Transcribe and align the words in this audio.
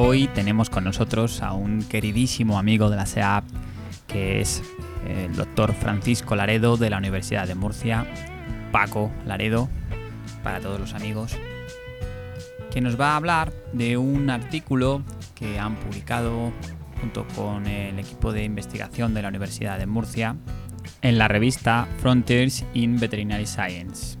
Hoy 0.00 0.28
tenemos 0.28 0.70
con 0.70 0.84
nosotros 0.84 1.42
a 1.42 1.54
un 1.54 1.82
queridísimo 1.82 2.60
amigo 2.60 2.88
de 2.88 2.94
la 2.94 3.04
SEAP, 3.04 3.42
que 4.06 4.40
es 4.40 4.62
el 5.08 5.34
doctor 5.34 5.74
Francisco 5.74 6.36
Laredo 6.36 6.76
de 6.76 6.88
la 6.88 6.98
Universidad 6.98 7.48
de 7.48 7.56
Murcia, 7.56 8.06
Paco 8.70 9.10
Laredo, 9.26 9.68
para 10.44 10.60
todos 10.60 10.78
los 10.78 10.94
amigos, 10.94 11.36
que 12.70 12.80
nos 12.80 12.98
va 12.98 13.14
a 13.14 13.16
hablar 13.16 13.52
de 13.72 13.96
un 13.96 14.30
artículo 14.30 15.02
que 15.34 15.58
han 15.58 15.74
publicado 15.74 16.52
junto 17.00 17.26
con 17.34 17.66
el 17.66 17.98
equipo 17.98 18.32
de 18.32 18.44
investigación 18.44 19.14
de 19.14 19.22
la 19.22 19.28
Universidad 19.28 19.80
de 19.80 19.86
Murcia 19.86 20.36
en 21.02 21.18
la 21.18 21.26
revista 21.26 21.88
Frontiers 21.98 22.64
in 22.72 23.00
Veterinary 23.00 23.46
Science. 23.46 24.16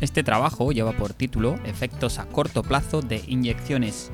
Este 0.00 0.24
trabajo 0.24 0.72
lleva 0.72 0.90
por 0.90 1.14
título 1.14 1.60
Efectos 1.64 2.18
a 2.18 2.26
corto 2.26 2.64
plazo 2.64 3.02
de 3.02 3.22
inyecciones 3.28 4.10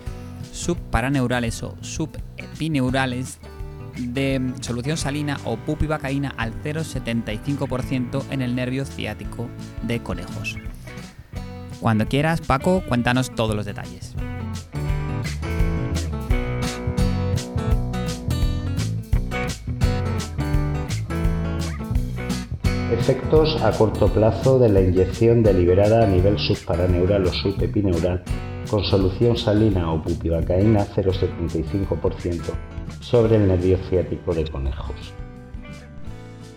subparaneurales 0.58 1.62
o 1.62 1.76
subepineurales 1.80 3.38
de 3.96 4.52
solución 4.60 4.96
salina 4.96 5.38
o 5.44 5.56
pupivacaína 5.56 6.34
al 6.36 6.52
0,75% 6.62 8.22
en 8.30 8.42
el 8.42 8.54
nervio 8.54 8.84
ciático 8.84 9.48
de 9.82 10.02
conejos. 10.02 10.56
Cuando 11.80 12.06
quieras, 12.06 12.40
Paco, 12.40 12.82
cuéntanos 12.86 13.34
todos 13.34 13.54
los 13.54 13.64
detalles. 13.64 14.14
Efectos 22.92 23.62
a 23.62 23.70
corto 23.72 24.08
plazo 24.12 24.58
de 24.58 24.70
la 24.70 24.80
inyección 24.80 25.42
deliberada 25.42 26.04
a 26.04 26.06
nivel 26.06 26.38
subparaneural 26.38 27.26
o 27.26 27.32
subepineural 27.32 28.24
con 28.68 28.84
solución 28.84 29.36
salina 29.36 29.92
o 29.92 29.98
bupivacaína 29.98 30.84
0,75% 30.86 32.42
sobre 33.00 33.36
el 33.36 33.48
nervio 33.48 33.78
ciático 33.88 34.34
de 34.34 34.44
conejos. 34.44 35.14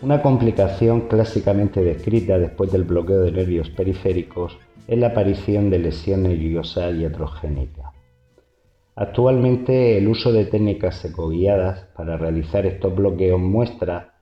Una 0.02 0.22
complicación 0.22 1.02
clásicamente 1.08 1.82
descrita 1.84 2.38
después 2.38 2.72
del 2.72 2.84
bloqueo 2.84 3.22
de 3.22 3.32
nervios 3.32 3.70
periféricos 3.70 4.58
es 4.88 4.98
la 4.98 5.08
aparición 5.08 5.70
de 5.70 5.80
lesión 5.80 6.24
nerviosa 6.24 6.90
iatrogénica. 6.92 7.94
Actualmente 8.96 9.98
el 9.98 10.08
uso 10.08 10.34
de 10.34 10.46
técnicas 10.46 11.04
ecoguiadas 11.06 11.86
para 11.96 12.18
realizar 12.18 12.66
estos 12.66 12.94
bloqueos 12.94 13.40
muestra 13.40 14.16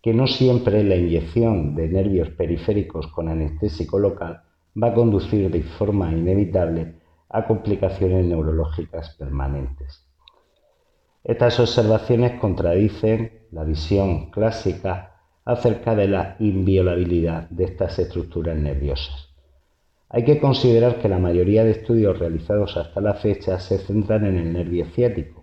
que 0.00 0.14
no 0.14 0.26
siempre 0.26 0.84
la 0.84 0.96
inyección 0.96 1.74
de 1.74 1.88
nervios 1.88 2.30
periféricos 2.30 3.08
con 3.08 3.28
anestésico 3.28 3.98
local 3.98 4.42
va 4.80 4.88
a 4.88 4.94
conducir 4.94 5.50
de 5.50 5.62
forma 5.62 6.12
inevitable 6.12 7.01
a 7.32 7.46
complicaciones 7.46 8.26
neurológicas 8.26 9.16
permanentes. 9.16 10.06
Estas 11.24 11.58
observaciones 11.60 12.38
contradicen 12.40 13.46
la 13.50 13.64
visión 13.64 14.30
clásica 14.30 15.20
acerca 15.44 15.94
de 15.94 16.08
la 16.08 16.36
inviolabilidad 16.38 17.48
de 17.50 17.64
estas 17.64 17.98
estructuras 17.98 18.56
nerviosas. 18.56 19.28
Hay 20.08 20.24
que 20.24 20.38
considerar 20.38 20.98
que 20.98 21.08
la 21.08 21.18
mayoría 21.18 21.64
de 21.64 21.70
estudios 21.70 22.18
realizados 22.18 22.76
hasta 22.76 23.00
la 23.00 23.14
fecha 23.14 23.58
se 23.58 23.78
centran 23.78 24.26
en 24.26 24.36
el 24.36 24.52
nervio 24.52 24.84
ciático, 24.86 25.42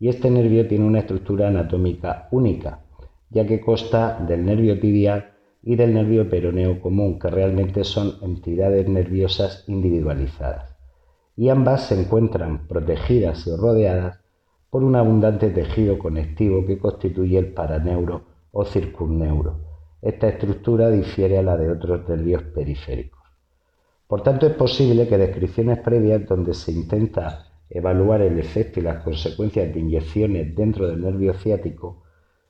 y 0.00 0.08
este 0.08 0.30
nervio 0.30 0.66
tiene 0.66 0.84
una 0.84 1.00
estructura 1.00 1.48
anatómica 1.48 2.26
única, 2.30 2.80
ya 3.28 3.46
que 3.46 3.60
consta 3.60 4.18
del 4.18 4.44
nervio 4.44 4.80
tibial 4.80 5.34
y 5.62 5.76
del 5.76 5.94
nervio 5.94 6.28
peroneo 6.28 6.80
común, 6.80 7.18
que 7.18 7.28
realmente 7.28 7.84
son 7.84 8.14
entidades 8.22 8.88
nerviosas 8.88 9.64
individualizadas. 9.68 10.69
Y 11.40 11.48
ambas 11.48 11.86
se 11.86 11.98
encuentran 11.98 12.68
protegidas 12.68 13.46
y 13.46 13.56
rodeadas 13.56 14.20
por 14.68 14.84
un 14.84 14.94
abundante 14.94 15.48
tejido 15.48 15.98
conectivo 15.98 16.66
que 16.66 16.78
constituye 16.78 17.38
el 17.38 17.54
paraneuro 17.54 18.24
o 18.52 18.66
circunneuro. 18.66 19.56
Esta 20.02 20.28
estructura 20.28 20.90
difiere 20.90 21.38
a 21.38 21.42
la 21.42 21.56
de 21.56 21.70
otros 21.70 22.06
nervios 22.06 22.42
periféricos. 22.42 23.22
Por 24.06 24.22
tanto, 24.22 24.46
es 24.46 24.52
posible 24.52 25.08
que 25.08 25.16
descripciones 25.16 25.78
previas 25.78 26.26
donde 26.26 26.52
se 26.52 26.72
intenta 26.72 27.46
evaluar 27.70 28.20
el 28.20 28.38
efecto 28.38 28.78
y 28.78 28.82
las 28.82 29.02
consecuencias 29.02 29.72
de 29.72 29.80
inyecciones 29.80 30.54
dentro 30.54 30.88
del 30.88 31.00
nervio 31.00 31.32
ciático 31.32 32.02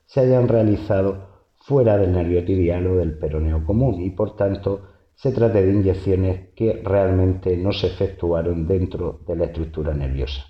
se 0.04 0.18
hayan 0.18 0.48
realizado 0.48 1.28
fuera 1.54 1.96
del 1.96 2.10
nervio 2.10 2.44
tibial 2.44 2.88
o 2.88 2.96
del 2.96 3.16
peroneo 3.16 3.64
común 3.64 4.02
y 4.02 4.10
por 4.10 4.34
tanto 4.34 4.80
se 5.20 5.32
trate 5.32 5.62
de 5.62 5.74
inyecciones 5.74 6.48
que 6.54 6.80
realmente 6.82 7.54
no 7.54 7.72
se 7.72 7.88
efectuaron 7.88 8.66
dentro 8.66 9.20
de 9.26 9.36
la 9.36 9.44
estructura 9.44 9.92
nerviosa. 9.92 10.46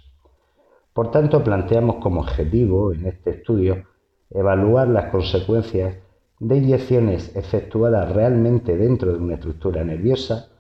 Por 0.92 1.10
tanto, 1.10 1.42
planteamos 1.42 1.97
como 1.97 2.20
objetivo 2.20 2.92
en 2.92 3.06
este 3.06 3.31
estudio 3.31 3.84
evaluar 4.31 4.86
las 4.86 5.10
consecuencias 5.10 5.97
de 6.38 6.56
inyecciones 6.56 7.34
efectuadas 7.34 8.12
realmente 8.12 8.76
dentro 8.76 9.12
de 9.12 9.19
una 9.19 9.34
estructura 9.34 9.82
nerviosa, 9.82 10.50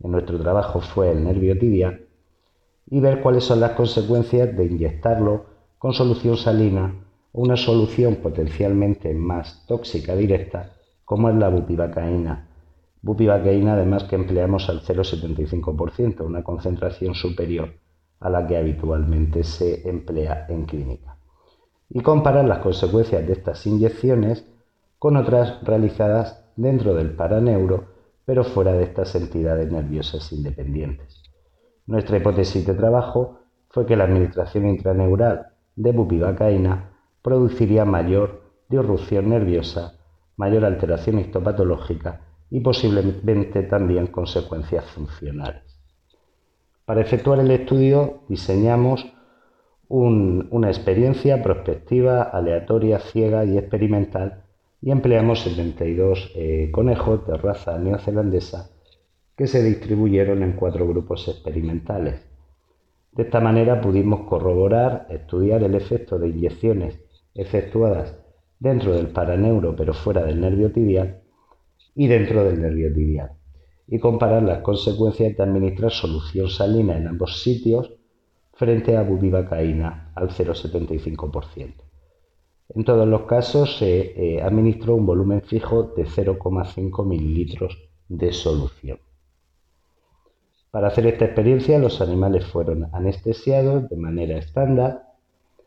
en 0.00 0.10
nuestro 0.10 0.40
trabajo 0.40 0.80
fue 0.80 1.12
el 1.12 1.22
nervio 1.22 1.56
tibial, 1.56 2.06
y 2.90 2.98
ver 2.98 3.20
cuáles 3.22 3.44
son 3.44 3.60
las 3.60 3.72
consecuencias 3.72 4.56
de 4.56 4.64
inyectarlo 4.64 5.44
con 5.78 5.92
solución 5.92 6.36
salina 6.36 6.96
una 7.32 7.56
solución 7.56 8.16
potencialmente 8.16 9.14
más 9.14 9.64
tóxica 9.68 10.16
directa 10.16 10.72
como 11.04 11.28
es 11.30 11.36
la 11.36 11.48
bupivacaína. 11.48 12.48
Bupivacaína 13.04 13.74
además 13.74 14.04
que 14.04 14.14
empleamos 14.14 14.68
al 14.68 14.80
0,75%, 14.80 16.24
una 16.24 16.44
concentración 16.44 17.14
superior 17.14 17.74
a 18.20 18.30
la 18.30 18.46
que 18.46 18.56
habitualmente 18.56 19.42
se 19.42 19.88
emplea 19.88 20.46
en 20.48 20.66
clínica. 20.66 21.16
Y 21.90 22.00
comparar 22.00 22.44
las 22.44 22.60
consecuencias 22.60 23.26
de 23.26 23.32
estas 23.32 23.66
inyecciones 23.66 24.46
con 25.00 25.16
otras 25.16 25.60
realizadas 25.64 26.44
dentro 26.54 26.94
del 26.94 27.16
paraneuro, 27.16 27.86
pero 28.24 28.44
fuera 28.44 28.72
de 28.72 28.84
estas 28.84 29.16
entidades 29.16 29.70
nerviosas 29.72 30.32
independientes. 30.32 31.24
Nuestra 31.86 32.18
hipótesis 32.18 32.64
de 32.64 32.74
trabajo 32.74 33.40
fue 33.68 33.84
que 33.84 33.96
la 33.96 34.04
administración 34.04 34.68
intraneural 34.68 35.48
de 35.74 35.90
bupivacaína 35.90 36.92
produciría 37.20 37.84
mayor 37.84 38.42
disrupción 38.68 39.30
nerviosa, 39.30 39.98
mayor 40.36 40.64
alteración 40.64 41.18
histopatológica 41.18 42.20
y 42.52 42.60
posiblemente 42.60 43.62
también 43.62 44.08
consecuencias 44.08 44.84
funcionales. 44.84 45.62
Para 46.84 47.00
efectuar 47.00 47.40
el 47.40 47.50
estudio 47.50 48.24
diseñamos 48.28 49.10
una 49.88 50.68
experiencia 50.68 51.42
prospectiva, 51.42 52.22
aleatoria, 52.22 52.98
ciega 52.98 53.46
y 53.46 53.56
experimental 53.56 54.44
y 54.82 54.90
empleamos 54.90 55.40
72 55.40 56.32
eh, 56.34 56.70
conejos 56.70 57.26
de 57.26 57.38
raza 57.38 57.78
neozelandesa 57.78 58.70
que 59.34 59.46
se 59.46 59.62
distribuyeron 59.62 60.42
en 60.42 60.52
cuatro 60.52 60.86
grupos 60.86 61.28
experimentales. 61.28 62.20
De 63.12 63.22
esta 63.22 63.40
manera 63.40 63.80
pudimos 63.80 64.28
corroborar, 64.28 65.06
estudiar 65.08 65.62
el 65.62 65.74
efecto 65.74 66.18
de 66.18 66.28
inyecciones 66.28 67.00
efectuadas 67.34 68.14
dentro 68.58 68.92
del 68.92 69.06
paraneuro 69.08 69.74
pero 69.74 69.94
fuera 69.94 70.22
del 70.22 70.40
nervio 70.40 70.70
tibial 70.70 71.21
y 71.94 72.06
dentro 72.06 72.44
del 72.44 72.60
nervio 72.60 72.92
tibial 72.92 73.32
y 73.86 73.98
comparar 73.98 74.42
las 74.42 74.62
consecuencias 74.62 75.36
de 75.36 75.42
administrar 75.42 75.90
solución 75.90 76.48
salina 76.48 76.96
en 76.96 77.08
ambos 77.08 77.42
sitios 77.42 77.92
frente 78.54 78.96
a 78.96 79.02
bupivacaína 79.02 80.12
al 80.14 80.30
0,75%. 80.30 81.74
En 82.74 82.84
todos 82.84 83.06
los 83.06 83.22
casos 83.22 83.76
se 83.76 84.36
eh, 84.36 84.42
administró 84.42 84.94
un 84.94 85.04
volumen 85.04 85.42
fijo 85.42 85.92
de 85.94 86.04
0,5 86.04 87.06
mililitros 87.06 87.76
de 88.08 88.32
solución. 88.32 88.98
Para 90.70 90.88
hacer 90.88 91.06
esta 91.06 91.26
experiencia 91.26 91.78
los 91.78 92.00
animales 92.00 92.46
fueron 92.46 92.88
anestesiados 92.92 93.90
de 93.90 93.96
manera 93.96 94.38
estándar 94.38 95.02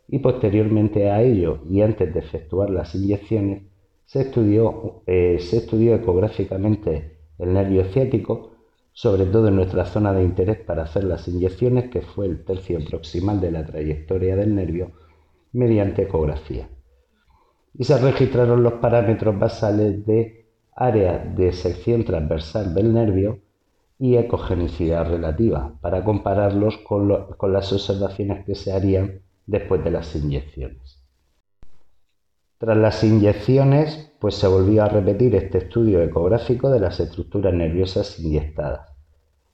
y 0.07 0.17
posteriormente 0.19 1.11
a 1.11 1.21
ello 1.21 1.59
y 1.69 1.81
antes 1.81 2.11
de 2.11 2.19
efectuar 2.19 2.71
las 2.71 2.95
inyecciones 2.95 3.63
se 4.05 4.21
estudió, 4.21 5.03
eh, 5.07 5.39
se 5.39 5.57
estudió 5.57 5.95
ecográficamente 5.95 7.17
el 7.39 7.53
nervio 7.53 7.85
ciático, 7.85 8.51
sobre 8.93 9.25
todo 9.25 9.49
en 9.49 9.57
nuestra 9.57 9.85
zona 9.85 10.13
de 10.13 10.23
interés 10.23 10.59
para 10.59 10.83
hacer 10.83 11.03
las 11.03 11.27
inyecciones, 11.27 11.89
que 11.89 12.01
fue 12.01 12.27
el 12.27 12.45
tercio 12.45 12.79
proximal 12.85 13.41
de 13.41 13.51
la 13.51 13.65
trayectoria 13.65 14.35
del 14.35 14.55
nervio, 14.55 14.91
mediante 15.51 16.03
ecografía. 16.03 16.69
Y 17.73 17.83
se 17.83 17.97
registraron 17.97 18.63
los 18.63 18.73
parámetros 18.73 19.37
basales 19.37 20.05
de 20.05 20.45
área 20.75 21.17
de 21.19 21.51
sección 21.51 22.05
transversal 22.05 22.73
del 22.73 22.93
nervio 22.93 23.39
y 23.97 24.17
ecogenicidad 24.17 25.09
relativa, 25.09 25.77
para 25.81 26.03
compararlos 26.03 26.77
con, 26.79 27.35
con 27.37 27.53
las 27.53 27.71
observaciones 27.73 28.45
que 28.45 28.55
se 28.55 28.71
harían 28.71 29.21
después 29.45 29.83
de 29.83 29.91
las 29.91 30.15
inyecciones. 30.15 30.94
Tras 32.57 32.77
las 32.77 33.03
inyecciones, 33.03 34.13
pues 34.19 34.35
se 34.35 34.47
volvió 34.47 34.83
a 34.83 34.87
repetir 34.87 35.35
este 35.35 35.57
estudio 35.57 36.01
ecográfico 36.01 36.69
de 36.69 36.79
las 36.79 37.01
estructuras 37.01 37.53
nerviosas 37.53 38.17
inyectadas. 38.17 38.95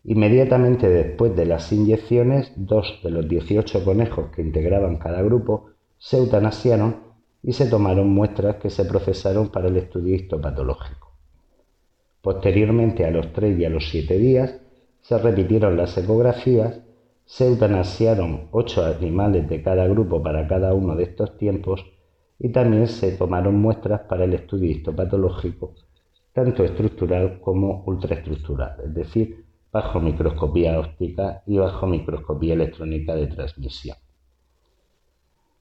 Inmediatamente 0.04 0.88
después 0.88 1.36
de 1.36 1.48
las 1.48 1.72
inyecciones, 1.72 2.54
dos 2.56 3.00
de 3.04 3.10
los 3.10 3.28
18 3.28 3.84
conejos 3.84 4.30
que 4.36 4.44
integraban 4.44 4.98
cada 4.98 5.24
grupo 5.24 5.72
se 5.98 6.18
eutanasiaron 6.18 6.98
y 7.42 7.54
se 7.54 7.66
tomaron 7.66 8.08
muestras 8.10 8.58
que 8.58 8.70
se 8.70 8.86
procesaron 8.86 9.50
para 9.50 9.70
el 9.70 9.78
estudio 9.78 10.14
histopatológico. 10.14 11.12
Posteriormente, 12.22 13.04
a 13.04 13.10
los 13.10 13.34
3 13.34 13.60
y 13.60 13.66
a 13.66 13.70
los 13.72 13.90
7 13.90 14.16
días, 14.20 14.62
se 15.02 15.18
repitieron 15.18 15.76
las 15.76 15.98
ecografías, 15.98 16.82
se 17.26 17.48
eutanasiaron 17.48 18.50
8 18.52 18.86
animales 18.86 19.50
de 19.50 19.64
cada 19.64 19.88
grupo 19.88 20.22
para 20.22 20.48
cada 20.48 20.76
uno 20.76 20.96
de 20.96 21.04
estos 21.04 21.36
tiempos 21.38 21.84
y 22.44 22.50
también 22.50 22.88
se 22.88 23.12
tomaron 23.12 23.62
muestras 23.62 24.02
para 24.02 24.24
el 24.24 24.34
estudio 24.34 24.72
histopatológico, 24.72 25.76
tanto 26.34 26.64
estructural 26.64 27.40
como 27.40 27.84
ultraestructural, 27.86 28.78
es 28.84 28.94
decir, 28.96 29.46
bajo 29.72 30.00
microscopía 30.00 30.80
óptica 30.80 31.44
y 31.46 31.58
bajo 31.58 31.86
microscopía 31.86 32.56
electrónica 32.56 33.16
de 33.16 33.28
transmisión. 33.28 33.96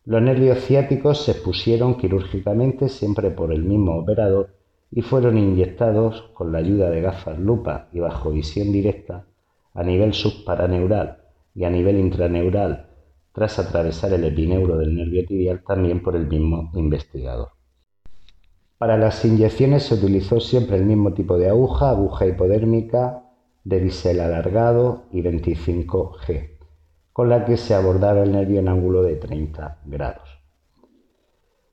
Los 0.06 0.22
nervios 0.22 0.64
ciáticos 0.64 1.22
se 1.22 1.32
expusieron 1.32 1.96
quirúrgicamente 1.96 2.88
siempre 2.88 3.30
por 3.30 3.52
el 3.52 3.62
mismo 3.62 3.98
operador 3.98 4.54
y 4.90 5.02
fueron 5.02 5.36
inyectados 5.36 6.30
con 6.32 6.50
la 6.50 6.58
ayuda 6.58 6.88
de 6.88 7.02
gafas 7.02 7.38
lupa 7.38 7.88
y 7.92 8.00
bajo 8.00 8.30
visión 8.30 8.72
directa 8.72 9.26
a 9.74 9.82
nivel 9.82 10.14
subparaneural 10.14 11.18
y 11.54 11.64
a 11.64 11.70
nivel 11.70 11.98
intraneural 11.98 12.89
tras 13.32 13.58
atravesar 13.58 14.12
el 14.12 14.24
epineuro 14.24 14.76
del 14.76 14.94
nervio 14.94 15.24
tibial 15.24 15.62
también 15.62 16.02
por 16.02 16.16
el 16.16 16.26
mismo 16.26 16.70
investigador. 16.74 17.50
Para 18.78 18.96
las 18.96 19.24
inyecciones 19.24 19.84
se 19.84 19.94
utilizó 19.94 20.40
siempre 20.40 20.76
el 20.76 20.86
mismo 20.86 21.12
tipo 21.12 21.36
de 21.36 21.48
aguja, 21.48 21.90
aguja 21.90 22.26
hipodérmica 22.26 23.24
de 23.62 23.78
bisel 23.78 24.20
alargado 24.20 25.04
y 25.12 25.22
25G, 25.22 26.56
con 27.12 27.28
la 27.28 27.44
que 27.44 27.56
se 27.56 27.74
abordaba 27.74 28.22
el 28.22 28.32
nervio 28.32 28.60
en 28.60 28.68
ángulo 28.68 29.02
de 29.02 29.16
30 29.16 29.80
grados. 29.84 30.28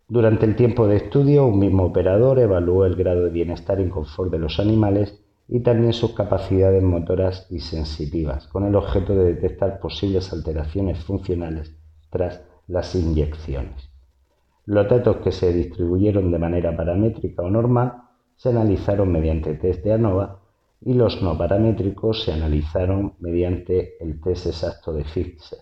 Durante 0.10 0.46
el 0.46 0.56
tiempo 0.56 0.88
de 0.88 0.98
estudio, 0.98 1.46
un 1.46 1.60
mismo 1.60 1.86
operador 1.86 2.40
evaluó 2.40 2.86
el 2.86 2.96
grado 2.96 3.24
de 3.24 3.30
bienestar 3.30 3.80
y 3.80 3.90
confort 3.90 4.32
de 4.32 4.40
los 4.40 4.60
animales 4.60 5.22
y 5.50 5.62
también 5.62 5.94
sus 5.94 6.14
capacidades 6.14 6.84
motoras 6.84 7.48
y 7.50 7.60
sensitivas, 7.60 8.48
con 8.48 8.66
el 8.66 8.76
objeto 8.76 9.16
de 9.16 9.34
detectar 9.34 9.80
posibles 9.80 10.34
alteraciones 10.34 11.00
funcionales 11.04 11.74
tras 12.10 12.42
las 12.68 12.94
inyecciones. 12.96 13.90
Los 14.66 14.90
datos 14.90 15.18
que 15.18 15.32
se 15.32 15.54
distribuyeron 15.54 16.32
de 16.32 16.40
manera 16.40 16.76
paramétrica 16.76 17.44
o 17.44 17.50
normal 17.50 17.94
se 18.36 18.50
analizaron 18.50 19.12
mediante 19.12 19.54
test 19.54 19.84
de 19.84 19.94
ANOVA 19.94 20.42
y 20.82 20.94
los 20.94 21.22
no 21.24 21.38
paramétricos 21.38 22.24
se 22.24 22.34
analizaron 22.34 23.14
mediante 23.20 24.04
el 24.04 24.20
test 24.20 24.48
exacto 24.48 24.92
de 24.92 25.06
Fichte. 25.06 25.58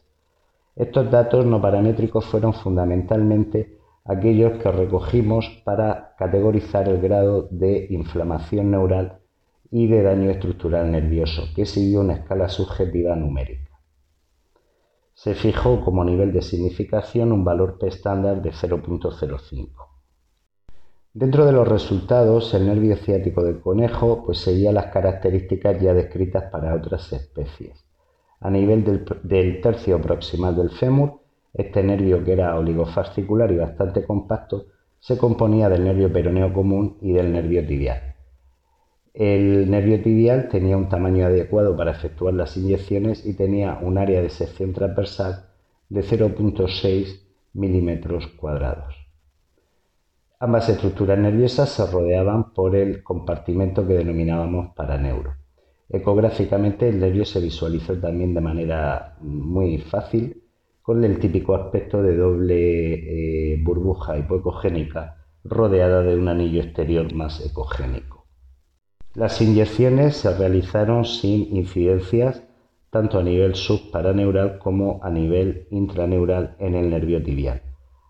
Estos 0.76 1.10
datos 1.12 1.46
no 1.46 1.62
paramétricos 1.62 2.26
fueron 2.26 2.54
fundamentalmente 2.54 3.78
aquellos 4.04 4.62
que 4.62 4.72
recogimos 4.72 5.62
para 5.64 6.16
categorizar 6.18 6.90
el 6.90 7.00
grado 7.00 7.48
de 7.52 7.88
inflamación 7.92 8.72
neural 8.72 9.20
y 9.72 9.88
de 9.88 10.04
daño 10.04 10.30
estructural 10.30 10.92
nervioso, 10.92 11.44
que 11.56 11.66
siguió 11.66 12.02
una 12.02 12.14
escala 12.14 12.50
subjetiva 12.50 13.16
numérica 13.16 13.76
se 15.16 15.34
fijó 15.34 15.84
como 15.84 16.04
nivel 16.04 16.34
de 16.34 16.42
significación 16.42 17.32
un 17.32 17.46
valor 17.46 17.80
P 17.80 17.88
estándar 17.88 18.42
de 18.42 18.52
0.05. 18.52 19.70
Dentro 21.14 21.46
de 21.46 21.54
los 21.54 21.66
resultados, 21.66 22.54
el 22.54 22.68
nervio 22.68 22.98
ciático 22.98 23.42
del 23.42 23.62
conejo 23.62 24.24
pues, 24.26 24.40
seguía 24.40 24.74
las 24.74 24.88
características 24.88 25.80
ya 25.80 25.94
descritas 25.94 26.52
para 26.52 26.76
otras 26.76 27.14
especies. 27.14 27.86
A 28.42 28.50
nivel 28.50 28.84
del, 29.24 29.62
tercio 29.62 30.02
proximal 30.02 30.58
del 30.58 30.70
fémur, 30.70 31.22
este 31.54 31.82
nervio 31.82 32.22
que 32.26 32.34
era 32.34 32.60
oligofascicular 32.60 33.50
y 33.54 33.56
bastante 33.56 34.06
compacto 34.06 34.66
se 35.00 35.18
componía 35.18 35.70
del 35.70 35.86
nervio 35.86 36.12
peroneo 36.12 36.52
común 36.52 36.98
y 37.02 37.14
del 37.14 37.32
nervio 37.32 37.66
tibial. 37.66 38.15
El 39.16 39.72
nervio 39.72 40.02
tibial 40.02 40.50
tenía 40.50 40.76
un 40.76 40.90
tamaño 40.90 41.26
adecuado 41.26 41.78
para 41.78 41.92
efectuar 41.92 42.34
las 42.34 42.58
inyecciones 42.58 43.26
y 43.26 43.34
tenía 43.34 43.80
un 43.82 43.98
área 43.98 44.22
de 44.22 44.30
sección 44.30 44.74
transversal 44.74 45.46
de 45.88 46.04
0.6 46.04 47.22
milímetros 47.54 48.28
cuadrados. 48.28 48.94
Ambas 50.38 50.68
estructuras 50.68 51.18
nerviosas 51.18 51.70
se 51.70 51.90
rodeaban 51.90 52.52
por 52.52 52.76
el 52.76 53.04
compartimento 53.04 53.88
que 53.88 53.94
denominábamos 53.94 54.76
paraneuro. 54.76 55.36
Ecográficamente 55.88 56.90
el 56.90 57.00
nervio 57.00 57.24
se 57.24 57.40
visualizó 57.40 57.98
también 57.98 58.34
de 58.34 58.42
manera 58.42 59.16
muy 59.22 59.78
fácil 59.78 60.44
con 60.82 61.06
el 61.06 61.20
típico 61.20 61.56
aspecto 61.56 62.04
de 62.04 62.18
doble 62.18 63.54
eh, 63.54 63.64
burbuja 63.64 64.18
hipoecogénica 64.18 65.26
rodeada 65.46 66.02
de 66.02 66.18
un 66.18 66.28
anillo 66.28 66.62
exterior 66.64 67.14
más 67.14 67.40
ecogénico. 67.46 68.15
Las 69.16 69.40
inyecciones 69.40 70.18
se 70.18 70.38
realizaron 70.38 71.06
sin 71.06 71.56
incidencias 71.56 72.44
tanto 72.90 73.18
a 73.18 73.24
nivel 73.24 73.56
subparaneural 73.56 74.58
como 74.58 75.00
a 75.04 75.10
nivel 75.10 75.68
intraneural 75.72 76.58
en 76.60 76.76
el 76.76 76.90
nervio 76.90 77.24
tibial. 77.24 77.62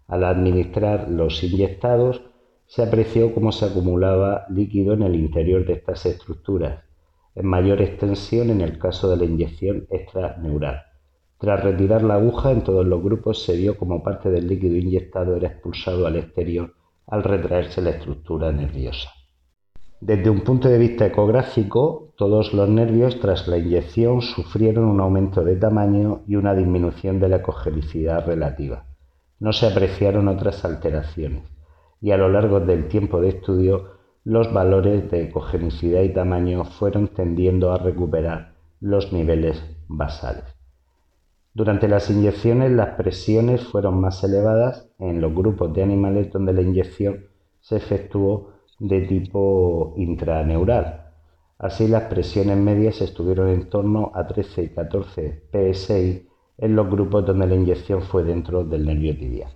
Al 0.08 0.24
administrar 0.24 1.08
los 1.12 1.44
inyectados, 1.44 2.24
se 2.66 2.82
apreció 2.82 3.36
cómo 3.36 3.52
se 3.52 3.66
acumulaba 3.66 4.48
líquido 4.50 4.94
en 4.94 5.04
el 5.04 5.14
interior 5.14 5.64
de 5.68 5.74
estas 5.74 6.08
estructuras, 6.08 6.84
en 7.36 7.46
mayor 7.46 7.84
extensión 7.84 8.50
en 8.50 8.62
el 8.62 8.80
caso 8.80 9.08
de 9.08 9.18
la 9.18 9.26
inyección 9.26 9.86
extraneural. 9.92 10.86
Tras 11.38 11.64
retirar 11.64 12.02
la 12.02 12.16
aguja, 12.16 12.50
en 12.50 12.64
todos 12.64 12.86
los 12.86 13.04
grupos 13.04 13.44
se 13.44 13.56
vio 13.56 13.78
como 13.78 14.02
parte 14.02 14.32
del 14.32 14.48
líquido 14.48 14.76
inyectado 14.76 15.36
era 15.36 15.50
expulsado 15.50 16.08
al 16.08 16.16
exterior 16.16 16.74
al 17.06 17.22
retraerse 17.22 17.84
la 17.84 17.92
estructura 17.92 18.52
nerviosa. 18.52 19.12
Desde 20.08 20.30
un 20.30 20.42
punto 20.42 20.70
de 20.70 20.78
vista 20.78 21.08
ecográfico, 21.08 22.14
todos 22.16 22.54
los 22.54 22.70
nervios 22.70 23.20
tras 23.20 23.48
la 23.48 23.58
inyección 23.58 24.22
sufrieron 24.22 24.86
un 24.86 25.02
aumento 25.02 25.44
de 25.44 25.56
tamaño 25.56 26.22
y 26.28 26.36
una 26.36 26.54
disminución 26.54 27.20
de 27.20 27.28
la 27.28 27.38
ecogenicidad 27.38 28.24
relativa. 28.24 28.86
No 29.40 29.52
se 29.52 29.66
apreciaron 29.66 30.28
otras 30.28 30.64
alteraciones 30.64 31.46
y 32.02 32.12
a 32.12 32.18
lo 32.18 32.30
largo 32.30 32.60
del 32.60 32.88
tiempo 32.88 33.20
de 33.20 33.30
estudio 33.30 33.96
los 34.24 34.54
valores 34.54 35.10
de 35.10 35.24
ecogenicidad 35.24 36.04
y 36.04 36.14
tamaño 36.14 36.66
fueron 36.66 37.08
tendiendo 37.08 37.72
a 37.72 37.80
recuperar 37.80 38.54
los 38.80 39.12
niveles 39.12 39.60
basales. 39.88 40.44
Durante 41.56 41.88
las 41.88 42.12
inyecciones 42.12 42.72
las 42.72 42.90
presiones 42.90 43.64
fueron 43.64 44.00
más 44.00 44.24
elevadas 44.24 44.88
en 45.00 45.20
los 45.20 45.34
grupos 45.34 45.74
de 45.74 45.82
animales 45.82 46.32
donde 46.32 46.54
la 46.54 46.62
inyección 46.62 47.26
se 47.60 47.78
efectuó 47.78 48.54
de 48.80 49.02
tipo 49.02 49.94
intraneural. 49.98 51.12
Así 51.58 51.88
las 51.88 52.04
presiones 52.04 52.58
medias 52.58 53.02
estuvieron 53.02 53.50
en 53.50 53.70
torno 53.70 54.12
a 54.14 54.28
13 54.28 54.64
y 54.64 54.70
14 54.70 55.44
PSI 55.52 56.28
en 56.58 56.76
los 56.76 56.90
grupos 56.90 57.26
donde 57.26 57.48
la 57.48 57.56
inyección 57.56 58.02
fue 58.02 58.24
dentro 58.24 58.64
del 58.64 58.86
nervio 58.86 59.18
tibial. 59.18 59.52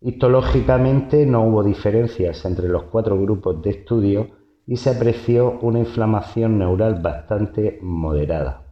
Histológicamente 0.00 1.26
no 1.26 1.46
hubo 1.46 1.62
diferencias 1.62 2.44
entre 2.44 2.68
los 2.68 2.84
cuatro 2.84 3.18
grupos 3.20 3.62
de 3.62 3.70
estudio 3.70 4.28
y 4.66 4.76
se 4.76 4.90
apreció 4.90 5.58
una 5.60 5.78
inflamación 5.78 6.58
neural 6.58 7.00
bastante 7.00 7.78
moderada, 7.82 8.66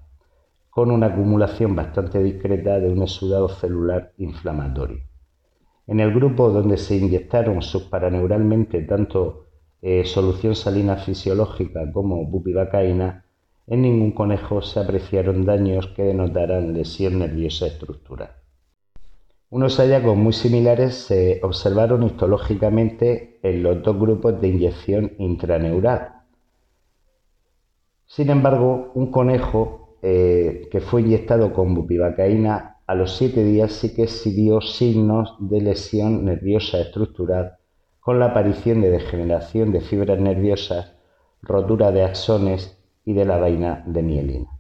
con 0.71 0.91
una 0.91 1.07
acumulación 1.07 1.75
bastante 1.75 2.23
discreta 2.23 2.79
de 2.79 2.91
un 2.91 3.03
exudado 3.03 3.49
celular 3.49 4.13
inflamatorio. 4.19 5.03
En 5.87 6.01
el 6.01 6.15
grupo 6.15 6.51
donde 6.51 6.77
se 6.79 6.97
inyectaron 6.97 7.61
subparaneuralmente 7.61 8.83
tanto 8.83 9.47
eh, 9.83 10.05
solución 10.07 10.55
salina 10.55 10.97
fisiológica 10.97 11.93
como 11.93 12.25
bupivacaína, 12.25 13.25
en 13.67 13.83
ningún 13.83 14.13
conejo 14.13 14.63
se 14.63 14.81
apreciaron 14.81 15.45
daños 15.45 15.89
que 15.89 16.05
denotaran 16.05 16.73
lesión 16.73 17.19
nerviosa 17.19 17.67
estructural. 17.67 18.31
Unos 19.51 19.77
hallazgos 19.79 20.17
muy 20.17 20.33
similares 20.33 20.95
se 20.95 21.41
observaron 21.43 22.03
histológicamente 22.03 23.39
en 23.43 23.63
los 23.63 23.83
dos 23.83 23.99
grupos 23.99 24.41
de 24.41 24.49
inyección 24.49 25.13
intraneural. 25.19 26.23
Sin 28.07 28.31
embargo, 28.31 28.91
un 28.95 29.11
conejo 29.11 29.97
eh, 30.03 30.69
que 30.71 30.81
fue 30.81 31.03
inyectado 31.03 31.53
con 31.53 31.75
bupivacaína 31.75 32.74
a 32.87 32.95
los 32.95 33.17
siete 33.17 33.43
días 33.43 33.73
sí 33.73 33.95
que 33.95 34.03
exhibió 34.03 34.61
signos 34.61 35.37
de 35.39 35.61
lesión 35.61 36.25
nerviosa 36.25 36.81
estructural 36.81 37.57
con 38.01 38.19
la 38.19 38.27
aparición 38.27 38.83
de 38.83 38.91
degeneración 38.91 39.73
de 39.73 39.81
fibras 39.81 40.21
nerviosas, 40.21 40.95
rotura 41.41 41.91
de 41.91 42.05
axones 42.05 42.79
y 43.05 43.15
de 43.15 43.25
la 43.25 43.39
vaina 43.39 43.83
de 43.87 44.03
mielina. 44.03 44.51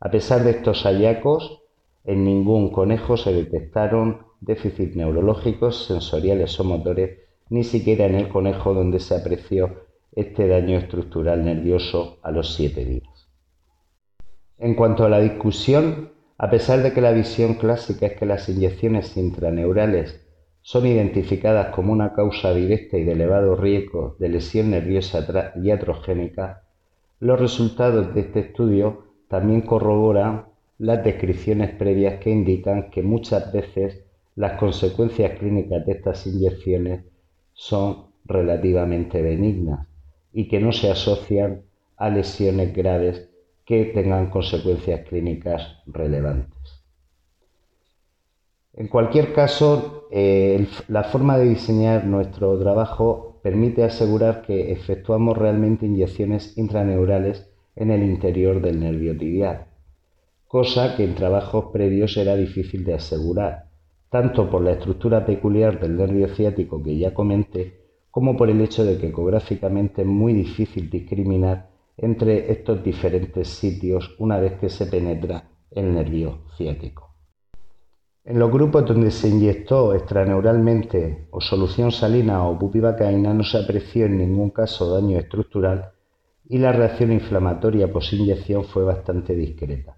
A 0.00 0.10
pesar 0.10 0.42
de 0.44 0.52
estos 0.52 0.84
hallazgos, 0.84 1.62
en 2.04 2.24
ningún 2.24 2.70
conejo 2.70 3.16
se 3.16 3.32
detectaron 3.32 4.22
déficits 4.40 4.96
neurológicos, 4.96 5.86
sensoriales 5.86 6.58
o 6.60 6.64
motores, 6.64 7.18
ni 7.50 7.64
siquiera 7.64 8.06
en 8.06 8.14
el 8.14 8.28
conejo 8.28 8.72
donde 8.72 9.00
se 9.00 9.14
apreció 9.14 9.86
este 10.12 10.48
daño 10.48 10.78
estructural 10.78 11.44
nervioso 11.44 12.18
a 12.22 12.30
los 12.30 12.54
siete 12.54 12.84
días. 12.84 13.28
En 14.58 14.74
cuanto 14.74 15.04
a 15.04 15.10
la 15.10 15.20
discusión, 15.20 16.15
a 16.38 16.50
pesar 16.50 16.82
de 16.82 16.92
que 16.92 17.00
la 17.00 17.12
visión 17.12 17.54
clásica 17.54 18.06
es 18.06 18.16
que 18.18 18.26
las 18.26 18.48
inyecciones 18.48 19.16
intraneurales 19.16 20.20
son 20.60 20.86
identificadas 20.86 21.74
como 21.74 21.92
una 21.92 22.12
causa 22.12 22.52
directa 22.52 22.98
y 22.98 23.04
de 23.04 23.12
elevado 23.12 23.56
riesgo 23.56 24.16
de 24.18 24.28
lesión 24.28 24.70
nerviosa 24.70 25.26
iatrogénica, 25.62 26.64
los 27.20 27.40
resultados 27.40 28.14
de 28.14 28.20
este 28.20 28.40
estudio 28.40 29.04
también 29.28 29.62
corroboran 29.62 30.46
las 30.78 31.02
descripciones 31.02 31.70
previas 31.76 32.20
que 32.20 32.30
indican 32.30 32.90
que 32.90 33.02
muchas 33.02 33.50
veces 33.52 34.04
las 34.34 34.58
consecuencias 34.58 35.38
clínicas 35.38 35.86
de 35.86 35.92
estas 35.92 36.26
inyecciones 36.26 37.04
son 37.54 38.08
relativamente 38.26 39.22
benignas 39.22 39.86
y 40.32 40.48
que 40.48 40.60
no 40.60 40.72
se 40.72 40.90
asocian 40.90 41.62
a 41.96 42.10
lesiones 42.10 42.74
graves 42.74 43.30
que 43.66 43.86
tengan 43.86 44.30
consecuencias 44.30 45.06
clínicas 45.08 45.82
relevantes. 45.86 46.84
En 48.72 48.86
cualquier 48.88 49.32
caso, 49.32 50.06
eh, 50.12 50.68
la 50.86 51.02
forma 51.02 51.36
de 51.36 51.48
diseñar 51.48 52.06
nuestro 52.06 52.56
trabajo 52.58 53.40
permite 53.42 53.82
asegurar 53.82 54.42
que 54.42 54.70
efectuamos 54.70 55.36
realmente 55.36 55.86
inyecciones 55.86 56.56
intraneurales 56.56 57.50
en 57.74 57.90
el 57.90 58.02
interior 58.04 58.60
del 58.60 58.78
nervio 58.80 59.16
tibial, 59.16 59.66
cosa 60.46 60.96
que 60.96 61.04
en 61.04 61.14
trabajos 61.14 61.66
previos 61.72 62.16
era 62.16 62.36
difícil 62.36 62.84
de 62.84 62.94
asegurar, 62.94 63.66
tanto 64.10 64.48
por 64.48 64.62
la 64.62 64.72
estructura 64.72 65.26
peculiar 65.26 65.80
del 65.80 65.96
nervio 65.96 66.28
ciático 66.28 66.82
que 66.82 66.96
ya 66.98 67.12
comenté, 67.14 67.80
como 68.10 68.36
por 68.36 68.48
el 68.48 68.60
hecho 68.60 68.84
de 68.84 68.98
que 68.98 69.08
ecográficamente 69.08 70.02
es 70.02 70.08
muy 70.08 70.32
difícil 70.32 70.88
discriminar 70.88 71.75
entre 71.96 72.50
estos 72.52 72.82
diferentes 72.82 73.48
sitios 73.48 74.14
una 74.18 74.38
vez 74.38 74.58
que 74.58 74.68
se 74.68 74.86
penetra 74.86 75.50
el 75.70 75.94
nervio 75.94 76.44
ciático. 76.56 77.14
En 78.24 78.38
los 78.38 78.50
grupos 78.50 78.84
donde 78.84 79.10
se 79.12 79.28
inyectó 79.28 79.94
extraneuralmente 79.94 81.28
o 81.30 81.40
solución 81.40 81.92
salina 81.92 82.46
o 82.46 82.56
bupivacaína 82.56 83.32
no 83.32 83.44
se 83.44 83.58
apreció 83.58 84.06
en 84.06 84.18
ningún 84.18 84.50
caso 84.50 84.92
daño 84.92 85.18
estructural 85.18 85.92
y 86.48 86.58
la 86.58 86.72
reacción 86.72 87.12
inflamatoria 87.12 87.92
posinyección 87.92 88.64
fue 88.64 88.84
bastante 88.84 89.34
discreta. 89.34 89.96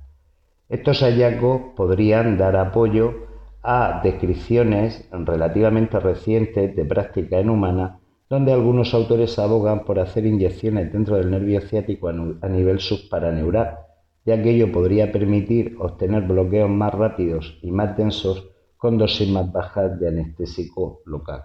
Estos 0.68 1.00
hallazgos 1.00 1.72
podrían 1.74 2.36
dar 2.36 2.56
apoyo 2.56 3.28
a 3.62 4.00
descripciones 4.04 5.08
relativamente 5.10 5.98
recientes 5.98 6.76
de 6.76 6.84
práctica 6.84 7.38
en 7.38 7.48
humana 7.48 8.00
donde 8.28 8.52
algunos 8.52 8.92
autores 8.94 9.38
abogan 9.38 9.84
por 9.84 9.98
hacer 9.98 10.26
inyecciones 10.26 10.92
dentro 10.92 11.16
del 11.16 11.30
nervio 11.30 11.60
ciático 11.62 12.08
a 12.08 12.48
nivel 12.48 12.78
subparaneural, 12.80 13.78
ya 14.26 14.42
que 14.42 14.50
ello 14.50 14.70
podría 14.70 15.10
permitir 15.10 15.76
obtener 15.78 16.24
bloqueos 16.24 16.68
más 16.68 16.92
rápidos 16.92 17.58
y 17.62 17.70
más 17.70 17.96
densos 17.96 18.50
con 18.76 18.98
dosis 18.98 19.28
más 19.30 19.50
bajas 19.50 19.98
de 19.98 20.08
anestésico 20.08 21.00
local. 21.06 21.44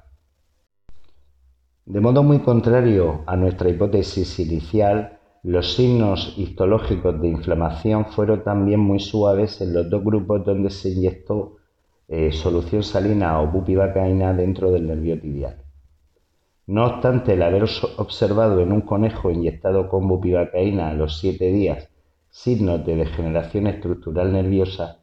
De 1.85 1.99
modo 1.99 2.23
muy 2.23 2.39
contrario 2.39 3.23
a 3.25 3.35
nuestra 3.35 3.69
hipótesis 3.69 4.39
inicial, 4.39 5.19
los 5.43 5.73
signos 5.73 6.35
histológicos 6.37 7.19
de 7.21 7.27
inflamación 7.27 8.05
fueron 8.05 8.43
también 8.43 8.79
muy 8.79 8.99
suaves 8.99 9.59
en 9.59 9.73
los 9.73 9.89
dos 9.89 10.03
grupos 10.03 10.45
donde 10.45 10.69
se 10.69 10.89
inyectó 10.89 11.57
eh, 12.07 12.31
solución 12.31 12.83
salina 12.83 13.41
o 13.41 13.47
bupivacaína 13.47 14.33
dentro 14.33 14.71
del 14.71 14.87
nervio 14.87 15.19
tibial. 15.19 15.62
No 16.65 16.86
obstante, 16.86 17.34
el 17.34 17.43
haber 17.43 17.65
observado 17.98 18.62
en 18.62 18.72
un 18.72 18.82
conejo 18.82 19.29
inyectado 19.29 19.89
con 19.89 20.08
bupivacaína 20.08 20.89
a 20.89 20.93
los 20.93 21.20
7 21.20 21.51
días 21.51 21.89
signos 22.29 22.86
de 22.86 22.96
degeneración 22.96 23.67
estructural 23.67 24.32
nerviosa 24.32 25.00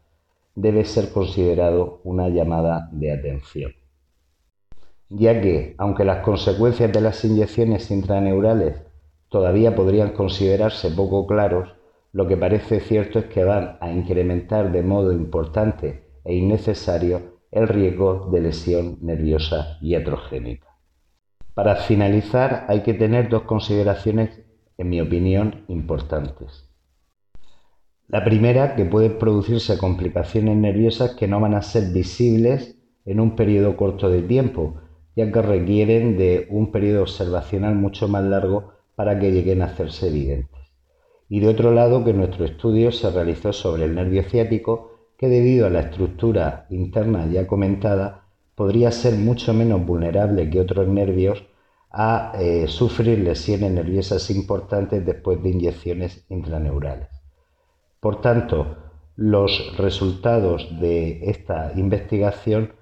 debe 0.54 0.86
ser 0.86 1.12
considerado 1.12 2.00
una 2.02 2.28
llamada 2.30 2.88
de 2.92 3.12
atención, 3.12 3.72
ya 5.10 5.40
que, 5.42 5.74
aunque 5.76 6.04
las 6.04 6.24
consecuencias 6.24 6.92
de 6.92 7.00
las 7.02 7.24
inyecciones 7.24 7.90
intraneurales 7.90 8.82
todavía 9.28 9.76
podrían 9.76 10.12
considerarse 10.12 10.90
poco 10.90 11.26
claros, 11.26 11.68
lo 12.12 12.26
que 12.26 12.38
parece 12.38 12.80
cierto 12.80 13.18
es 13.18 13.26
que 13.26 13.44
van 13.44 13.76
a 13.80 13.92
incrementar 13.92 14.72
de 14.72 14.82
modo 14.82 15.12
importante 15.12 16.04
e 16.24 16.34
innecesario 16.34 17.38
el 17.50 17.68
riesgo 17.68 18.30
de 18.32 18.40
lesión 18.40 18.98
nerviosa 19.02 19.76
iatrogénica. 19.82 20.69
Para 21.54 21.76
finalizar, 21.76 22.64
hay 22.68 22.82
que 22.82 22.94
tener 22.94 23.28
dos 23.28 23.42
consideraciones, 23.42 24.40
en 24.78 24.88
mi 24.88 25.00
opinión, 25.00 25.64
importantes. 25.68 26.70
La 28.08 28.24
primera, 28.24 28.74
que 28.74 28.84
pueden 28.84 29.18
producirse 29.18 29.78
complicaciones 29.78 30.56
nerviosas 30.56 31.14
que 31.14 31.28
no 31.28 31.40
van 31.40 31.54
a 31.54 31.62
ser 31.62 31.92
visibles 31.92 32.76
en 33.04 33.20
un 33.20 33.36
periodo 33.36 33.76
corto 33.76 34.08
de 34.08 34.22
tiempo, 34.22 34.80
ya 35.16 35.30
que 35.30 35.42
requieren 35.42 36.16
de 36.16 36.46
un 36.50 36.72
periodo 36.72 37.02
observacional 37.02 37.74
mucho 37.74 38.08
más 38.08 38.24
largo 38.24 38.72
para 38.94 39.18
que 39.18 39.32
lleguen 39.32 39.62
a 39.62 39.66
hacerse 39.66 40.08
evidentes. 40.08 40.60
Y 41.28 41.40
de 41.40 41.48
otro 41.48 41.72
lado, 41.72 42.04
que 42.04 42.12
nuestro 42.12 42.44
estudio 42.44 42.90
se 42.90 43.10
realizó 43.10 43.52
sobre 43.52 43.84
el 43.84 43.94
nervio 43.94 44.22
ciático, 44.24 44.90
que 45.16 45.28
debido 45.28 45.66
a 45.66 45.70
la 45.70 45.80
estructura 45.80 46.66
interna 46.70 47.26
ya 47.30 47.46
comentada, 47.46 48.19
podría 48.54 48.90
ser 48.92 49.14
mucho 49.14 49.52
menos 49.54 49.84
vulnerable 49.84 50.48
que 50.50 50.60
otros 50.60 50.86
nervios 50.88 51.44
a 51.90 52.32
eh, 52.38 52.66
sufrir 52.68 53.18
lesiones 53.18 53.72
nerviosas 53.72 54.30
importantes 54.30 55.04
después 55.04 55.42
de 55.42 55.50
inyecciones 55.50 56.24
intraneurales. 56.28 57.08
Por 58.00 58.20
tanto, 58.20 58.76
los 59.16 59.76
resultados 59.76 60.80
de 60.80 61.28
esta 61.30 61.72
investigación 61.76 62.72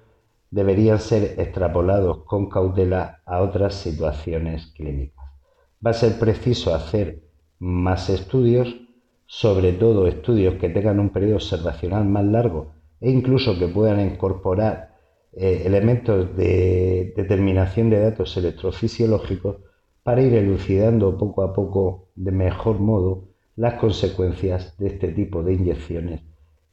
deberían 0.51 0.99
ser 0.99 1.35
extrapolados 1.39 2.23
con 2.23 2.49
cautela 2.49 3.21
a 3.25 3.41
otras 3.41 3.75
situaciones 3.75 4.67
clínicas. 4.67 5.25
Va 5.85 5.91
a 5.91 5.93
ser 5.93 6.17
preciso 6.19 6.73
hacer 6.73 7.23
más 7.59 8.09
estudios, 8.09 8.75
sobre 9.25 9.73
todo 9.73 10.07
estudios 10.07 10.55
que 10.55 10.69
tengan 10.69 10.99
un 10.99 11.09
periodo 11.09 11.35
observacional 11.35 12.05
más 12.05 12.25
largo 12.25 12.73
e 13.01 13.11
incluso 13.11 13.57
que 13.59 13.67
puedan 13.67 13.99
incorporar 13.99 14.88
eh, 15.33 15.63
elementos 15.65 16.35
de 16.35 17.13
determinación 17.15 17.89
de 17.89 17.99
datos 17.99 18.35
electrofisiológicos 18.37 19.57
para 20.03 20.21
ir 20.21 20.33
elucidando 20.33 21.17
poco 21.17 21.43
a 21.43 21.53
poco 21.53 22.09
de 22.15 22.31
mejor 22.31 22.79
modo 22.79 23.25
las 23.55 23.75
consecuencias 23.75 24.77
de 24.77 24.87
este 24.87 25.09
tipo 25.09 25.43
de 25.43 25.53
inyecciones 25.53 26.21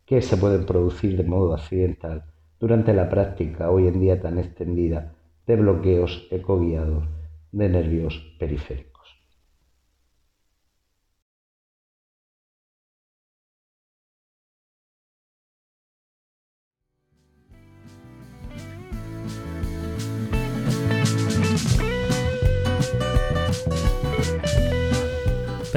que 0.06 0.22
se 0.22 0.36
pueden 0.36 0.64
producir 0.64 1.16
de 1.16 1.24
modo 1.24 1.52
accidental 1.52 2.24
durante 2.58 2.94
la 2.94 3.10
práctica 3.10 3.70
hoy 3.70 3.88
en 3.88 4.00
día 4.00 4.20
tan 4.20 4.38
extendida 4.38 5.14
de 5.46 5.56
bloqueos 5.56 6.26
ecoguiados 6.30 7.04
de 7.52 7.68
nervios 7.68 8.36
periféricos. 8.38 8.95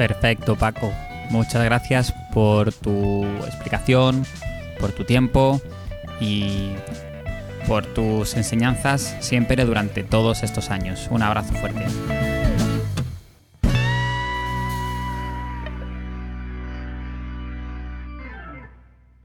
Perfecto, 0.00 0.56
Paco. 0.56 0.94
Muchas 1.28 1.62
gracias 1.62 2.14
por 2.32 2.72
tu 2.72 3.22
explicación, 3.44 4.24
por 4.80 4.92
tu 4.92 5.04
tiempo 5.04 5.60
y 6.22 6.70
por 7.68 7.84
tus 7.84 8.34
enseñanzas 8.34 9.14
siempre 9.20 9.62
durante 9.66 10.02
todos 10.02 10.42
estos 10.42 10.70
años. 10.70 11.06
Un 11.10 11.22
abrazo 11.22 11.52
fuerte. 11.52 11.84